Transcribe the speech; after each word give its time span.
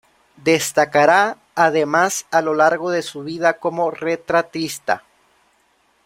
Destacará 0.43 1.37
además 1.53 2.25
a 2.31 2.41
lo 2.41 2.55
largo 2.55 2.89
de 2.89 3.03
su 3.03 3.23
vida 3.23 3.59
como 3.59 3.91
retratista. 3.91 5.03